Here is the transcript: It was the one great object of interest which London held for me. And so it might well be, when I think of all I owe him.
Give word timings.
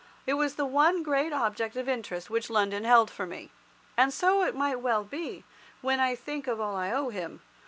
It 0.25 0.33
was 0.33 0.55
the 0.55 0.65
one 0.65 1.03
great 1.03 1.31
object 1.31 1.75
of 1.75 1.87
interest 1.87 2.27
which 2.31 2.49
London 2.49 2.85
held 2.85 3.11
for 3.11 3.27
me. 3.27 3.51
And 3.95 4.11
so 4.11 4.41
it 4.41 4.55
might 4.55 4.79
well 4.79 5.03
be, 5.03 5.43
when 5.81 5.99
I 5.99 6.15
think 6.15 6.47
of 6.47 6.59
all 6.59 6.75
I 6.75 6.91
owe 6.91 7.09
him. 7.09 7.43